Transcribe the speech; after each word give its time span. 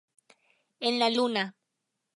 En 0.79 0.97
la 0.97 1.11
luna 1.11 1.53